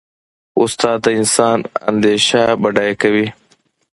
[0.61, 1.57] استاد د انسان
[1.89, 3.27] اندیشه بډایه کوي.